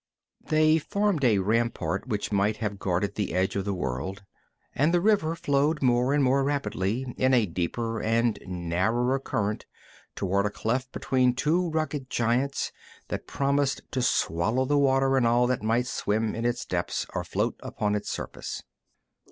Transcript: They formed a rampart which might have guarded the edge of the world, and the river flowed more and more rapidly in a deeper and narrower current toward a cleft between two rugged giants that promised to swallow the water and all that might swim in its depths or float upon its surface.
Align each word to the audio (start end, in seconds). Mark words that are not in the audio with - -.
They 0.47 0.79
formed 0.79 1.23
a 1.23 1.37
rampart 1.37 2.07
which 2.07 2.31
might 2.31 2.57
have 2.57 2.79
guarded 2.79 3.13
the 3.13 3.35
edge 3.35 3.55
of 3.55 3.65
the 3.65 3.73
world, 3.75 4.23
and 4.73 4.91
the 4.91 4.99
river 4.99 5.35
flowed 5.35 5.83
more 5.83 6.11
and 6.15 6.23
more 6.23 6.43
rapidly 6.43 7.13
in 7.19 7.35
a 7.35 7.45
deeper 7.45 8.01
and 8.01 8.39
narrower 8.47 9.19
current 9.19 9.67
toward 10.15 10.47
a 10.47 10.49
cleft 10.49 10.91
between 10.91 11.35
two 11.35 11.69
rugged 11.69 12.09
giants 12.09 12.71
that 13.09 13.27
promised 13.27 13.81
to 13.91 14.01
swallow 14.01 14.65
the 14.65 14.75
water 14.75 15.17
and 15.17 15.27
all 15.27 15.45
that 15.45 15.61
might 15.61 15.85
swim 15.85 16.33
in 16.33 16.45
its 16.45 16.65
depths 16.65 17.05
or 17.13 17.23
float 17.23 17.55
upon 17.61 17.93
its 17.93 18.09
surface. 18.09 18.63